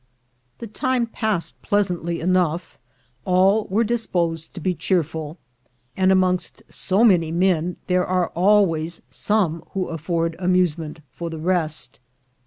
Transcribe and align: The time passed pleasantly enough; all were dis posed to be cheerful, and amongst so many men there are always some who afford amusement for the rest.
The 0.57 0.65
time 0.65 1.05
passed 1.05 1.61
pleasantly 1.61 2.21
enough; 2.21 2.79
all 3.23 3.65
were 3.65 3.83
dis 3.83 4.07
posed 4.07 4.55
to 4.55 4.59
be 4.59 4.73
cheerful, 4.73 5.37
and 5.95 6.11
amongst 6.11 6.63
so 6.69 7.03
many 7.03 7.29
men 7.29 7.77
there 7.85 8.07
are 8.07 8.29
always 8.29 9.03
some 9.11 9.63
who 9.73 9.89
afford 9.89 10.35
amusement 10.39 11.01
for 11.11 11.29
the 11.29 11.37
rest. 11.37 11.99